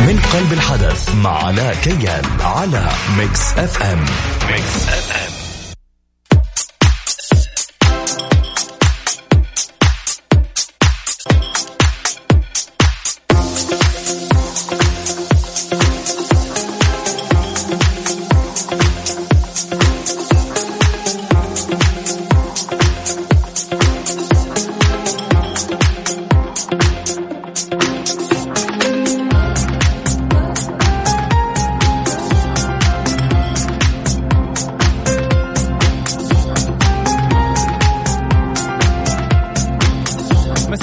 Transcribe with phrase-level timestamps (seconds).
[0.00, 4.04] من قلب الحدث مع علاء كيان على ميكس أف أم.
[4.50, 5.35] ميكس أف أم.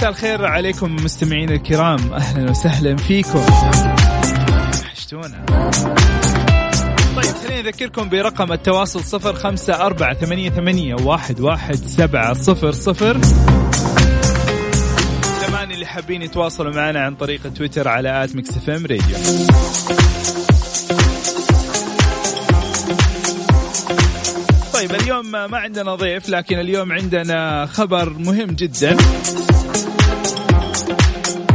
[0.09, 2.13] الخير عليكم مستمعين الكرام.
[2.13, 3.45] أهلا وسهلا فيكم.
[4.81, 5.45] وحشتونا.
[7.16, 13.17] طيب خليني أذكركم برقم التواصل صفر خمسة أربعة ثمانية, ثمانية واحد, واحد سبعة صفر صفر.
[15.47, 19.17] كمان اللي حابين يتواصلوا معنا عن طريق تويتر على at Mix FM Radio.
[24.73, 28.97] طيب اليوم ما عندنا ضيف لكن اليوم عندنا خبر مهم جدا.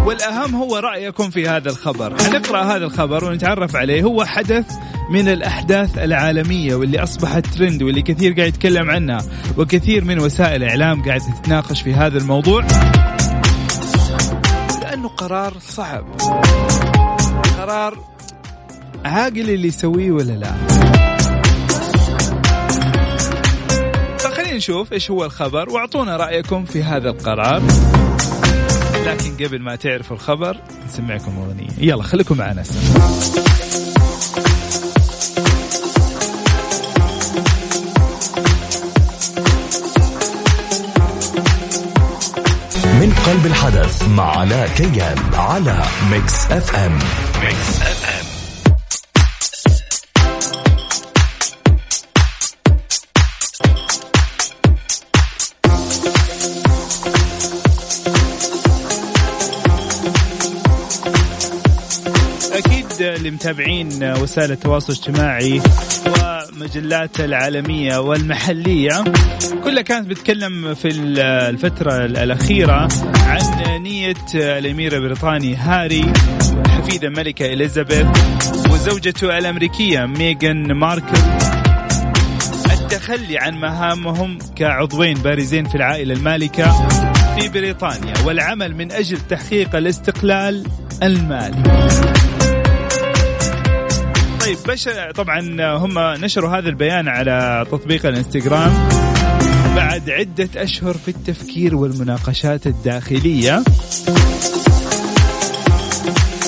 [0.09, 2.23] والأهم هو رأيكم في هذا الخبر.
[2.23, 4.03] حنقرأ هذا الخبر ونتعرف عليه.
[4.03, 4.73] هو حدث
[5.11, 9.23] من الأحداث العالمية واللي أصبحت ترند واللي كثير قاعد يتكلم عنها
[9.59, 12.65] وكثير من وسائل الإعلام قاعد تتناقش في هذا الموضوع.
[14.83, 16.05] لأنه قرار صعب.
[17.59, 17.98] قرار
[19.05, 20.53] عاقل اللي يسويه ولا لا.
[24.19, 27.62] فخلينا نشوف إيش هو الخبر وأعطونا رأيكم في هذا القرار.
[29.09, 30.56] لكن قبل ما تعرفوا الخبر
[30.89, 31.69] نسمعكم أغنية.
[31.78, 32.64] يلا خليكم معنا.
[43.00, 46.98] من قلب الحدث مع علاء كيان على Mix FM
[47.42, 48.17] Mix FM
[63.19, 65.61] اللي متابعين وسائل التواصل الاجتماعي
[66.06, 69.05] ومجلات العالمية والمحلية.
[69.65, 70.89] كلها كانت بتتكلم في
[71.49, 76.12] الفترة الأخيرة عن نية الأمير البريطاني هاري
[76.69, 78.06] حفيد الملكة إليزابيث
[78.71, 81.19] وزوجته الأمريكية ميغان ماركل.
[82.71, 86.89] التخلي عن مهامهم كعضوين بارزين في العائلة المالكة
[87.39, 90.67] في بريطانيا والعمل من أجل تحقيق الاستقلال
[91.03, 91.89] المالي.
[94.48, 95.41] طيب بش طبعا
[95.76, 98.88] هم نشروا هذا البيان على تطبيق الانستغرام
[99.76, 103.64] بعد عدة أشهر في التفكير والمناقشات الداخلية.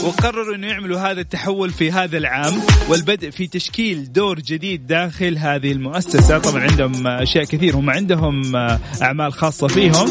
[0.04, 2.54] وقرروا إنه يعملوا هذا التحول في هذا العام
[2.88, 6.38] والبدء في تشكيل دور جديد داخل هذه المؤسسة.
[6.38, 8.56] طبعا عندهم أشياء كثير هم عندهم
[9.02, 10.06] أعمال خاصة فيهم.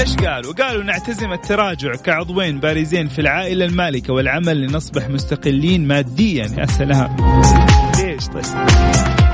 [0.00, 6.66] إيش قالوا؟ قالوا نعتزم التراجع كعضوين بارزين في العائلة المالكة والعمل لنصبح مستقلين ماديا يا
[6.66, 7.16] سلام.
[7.96, 8.44] ليش طيب؟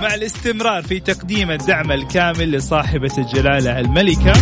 [0.03, 4.33] مع الاستمرار في تقديم الدعم الكامل لصاحبة الجلالة الملكة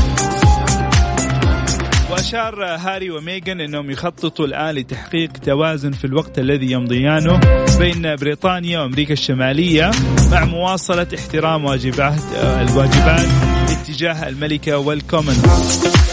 [2.10, 7.40] وأشار هاري وميغان أنهم يخططوا الآن لتحقيق توازن في الوقت الذي يمضيانه
[7.78, 9.90] بين بريطانيا وأمريكا الشمالية
[10.32, 13.28] مع مواصلة احترام واجبات الواجبات
[13.70, 16.03] اتجاه الملكة والكومنولث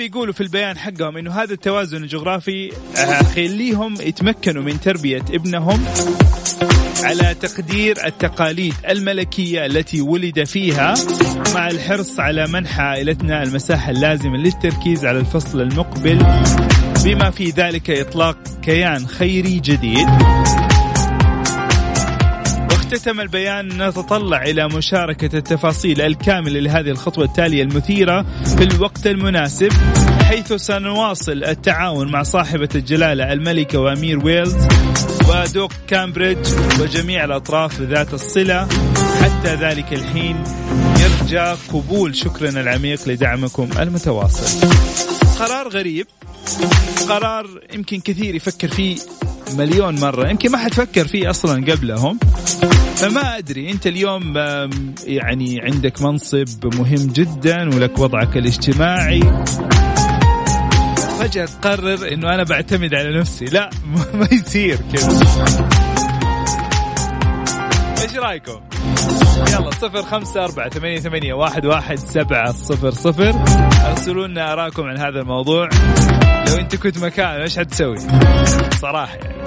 [0.00, 2.72] بيقولوا في البيان حقهم إنه هذا التوازن الجغرافي
[3.34, 5.84] خليهم يتمكنوا من تربية ابنهم
[7.02, 10.94] على تقدير التقاليد الملكية التي ولد فيها
[11.54, 16.18] مع الحرص على منح عائلتنا المساحة اللازمة للتركيز على الفصل المقبل
[17.04, 20.08] بما في ذلك إطلاق كيان خيري جديد.
[22.92, 29.72] اختتم البيان نتطلع إلى مشاركة التفاصيل الكاملة لهذه الخطوة التالية المثيرة في الوقت المناسب
[30.22, 34.56] حيث سنواصل التعاون مع صاحبة الجلالة الملكة وأمير ويلز
[35.28, 36.46] ودوق كامبريدج
[36.80, 38.68] وجميع الأطراف ذات الصلة.
[39.22, 40.44] حتى ذلك الحين
[41.00, 44.66] يرجى قبول شكرنا العميق لدعمكم المتواصل.
[45.40, 46.06] قرار غريب.
[47.08, 48.96] قرار يمكن كثير يفكر فيه
[49.58, 50.28] مليون مرة.
[50.28, 52.18] يمكن ما حد فكر فيه أصلا قبلهم.
[52.96, 54.36] فما أدري أنت اليوم
[55.04, 59.20] يعني عندك منصب مهم جدا ولك وضعك الاجتماعي.
[61.20, 63.44] فجأة تقرر أنه أنا بعتمد على نفسي.
[63.44, 63.70] لا
[64.14, 65.68] ما يصير كذا.
[68.02, 68.60] إيش رأيكم؟
[69.48, 73.34] يلا صفر خمسة أربعة ثمانية, ثمانية واحد, واحد سبعة صفر صفر.
[73.90, 75.68] أرسلوا لنا أراكم عن هذا الموضوع.
[76.48, 77.98] لو أنت كنت مكان إيش حتسوي
[78.80, 79.40] صراحة يعني.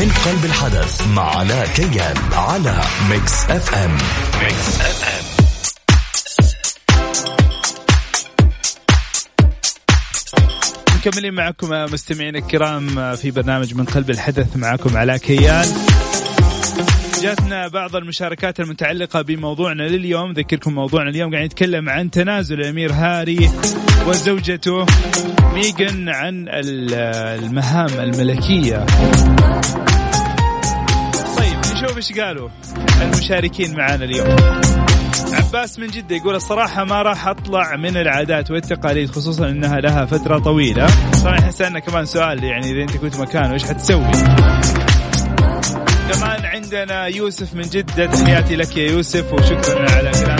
[0.00, 2.80] من قلب الحدث مع علاء كيان على
[3.10, 3.90] Mix FM
[4.42, 5.33] Mix FM
[11.06, 15.66] مكملين معكم مستمعين الكرام في برنامج من قلب الحدث معكم علاء كيان.
[17.22, 20.32] جاتنا بعض المشاركات المتعلقة بموضوعنا لليوم.
[20.32, 23.50] ذكركم موضوعنا اليوم قاعد نتكلم عن تنازل الأمير هاري
[24.06, 24.86] وزوجته
[25.54, 28.86] ميغن عن المهام الملكية.
[31.36, 32.48] طيب نشوف إيش قالوا
[33.02, 34.36] المشاركين معنا اليوم.
[35.54, 40.38] عباس من جدة يقول الصراحة ما راح أطلع من العادات والتقاليد خصوصا أنها لها فترة
[40.38, 40.86] طويلة.
[41.12, 44.12] صراحة إحنا كمان سؤال يعني إذا أنت كنت مكانه إيش حتسوي؟
[46.12, 50.33] كمان عندنا يوسف من جدة تحياتي لك يا يوسف وشكرا على كلامك.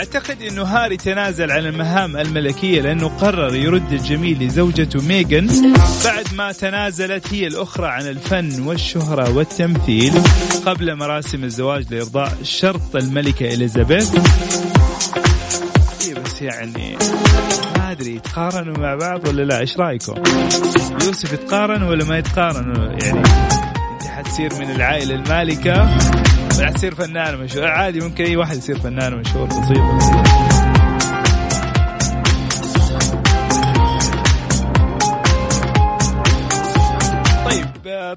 [0.00, 5.74] أعتقد إنه هاري تنازل عن المهام الملكية لأنه قرر يرد الجميل لزوجته ميغان
[6.04, 10.12] بعد ما تنازلت هي الأخرى عن الفن والشهرة والتمثيل
[10.66, 14.14] قبل مراسم الزواج لإرضاء شرط الملكة إليزابيث.
[16.06, 16.96] إيه بس يعني
[17.76, 20.14] ما أدري يتقارنوا مع بعض ولا لا؟ إيش رأيكم؟
[21.06, 23.18] يوسف يتقارن ولا ما يتقارن؟ يعني
[23.92, 25.98] إنت حتصير من العائلة المالكة.
[26.60, 27.66] راح تصير فنان مشهور.
[27.66, 29.78] عادي ممكن أي واحد يصير فنان مشهور بسيط.
[37.44, 37.66] طيب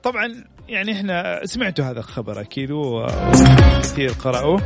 [0.04, 4.62] طبعا يعني إحنا سمعتوا هذا الخبر أكيد وكثير قرأوه.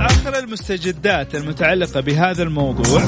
[0.00, 3.04] آخر المستجدات المتعلقة بهذا الموضوع.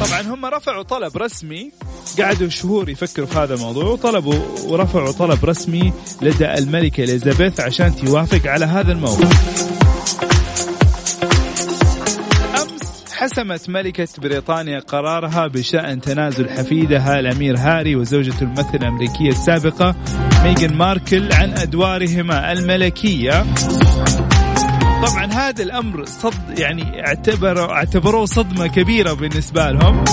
[0.00, 1.72] طبعا هم رفعوا طلب رسمي
[2.20, 4.38] قعدوا شهور يفكروا في هذا الموضوع وطلبوا
[4.68, 9.30] ورفعوا طلب رسمي لدى الملكة إليزابيث عشان توافق على هذا الموضوع
[13.24, 19.94] حسمت ملكة بريطانيا قرارها بشأن تنازل حفيدها الأمير هاري وزوجته الممثلة الأمريكية السابقة
[20.44, 23.44] ميغان ماركل عن أدوارهما الملكية.
[25.02, 30.04] طبعا هذا الأمر صد يعني اعتبروا اعتبروه صدمة كبيرة بالنسبة لهم.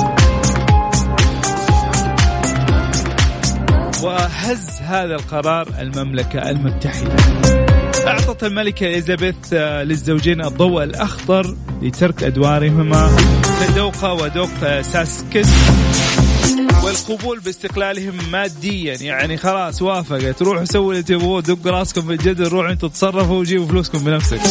[4.04, 7.16] وهز هذا القرار المملكة المتحدة.
[8.08, 13.18] أعطت الملكة إليزابيث للزوجين الضوء الأخضر لترك أدوارهما
[13.68, 15.48] كدوقة ودوق ساسكس
[16.84, 18.98] والقبول باستقلالهم ماديا.
[19.02, 20.42] يعني خلاص وافقت.
[20.42, 21.42] روحوا سووا اللي تبغوه.
[21.42, 24.42] دق راسكم في الجدر روحوا أنتم تصرفوا وجيبوا فلوسكم بنفسك.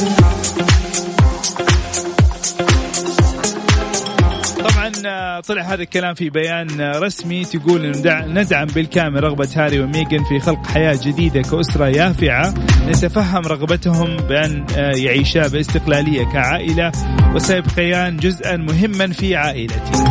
[5.40, 10.98] طلع هذا الكلام في بيان رسمي تقول ندعم بالكامل رغبة هاري وميغن في خلق حياة
[11.02, 12.54] جديدة كأسرة يافعة.
[12.88, 16.92] نتفهم رغبتهم بأن يعيشا باستقلالية كعائلة
[17.34, 20.04] وسيبقيان جزءا مهما في عائلتي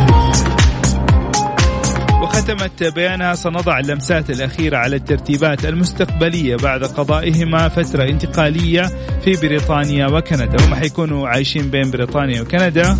[2.22, 8.82] وختمت بيانها سنضع اللمسات الأخيرة على الترتيبات المستقبلية بعد قضائهما فترة انتقالية
[9.24, 10.66] في بريطانيا وكندا.
[10.66, 12.98] هم حيكونوا عايشين بين بريطانيا وكندا.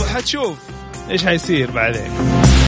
[0.00, 0.58] وحتشوف
[1.10, 2.50] إيش حيصير بعدين؟